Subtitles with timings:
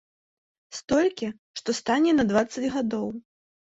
[0.77, 1.29] Столькі,
[1.61, 3.07] што стане на дваццаць гадоў.